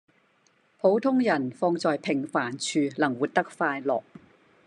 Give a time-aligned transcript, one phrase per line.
[0.79, 4.01] 普通人放在平凡處能活得快樂